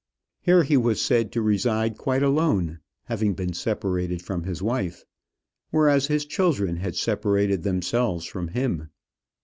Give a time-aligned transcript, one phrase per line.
[0.39, 5.05] Here he was said to reside quite alone, having been separated from his wife;
[5.69, 8.89] whereas, his children had separated themselves from him.